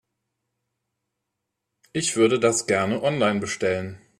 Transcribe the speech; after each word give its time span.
Ich 1.93 2.15
würde 2.15 2.39
das 2.39 2.65
gerne 2.65 3.03
online 3.03 3.39
bestellen. 3.39 3.99